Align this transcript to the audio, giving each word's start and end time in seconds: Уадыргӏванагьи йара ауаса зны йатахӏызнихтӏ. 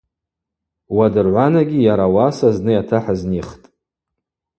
Уадыргӏванагьи 0.95 1.79
йара 1.87 2.05
ауаса 2.09 2.49
зны 2.55 2.71
йатахӏызнихтӏ. 2.73 3.65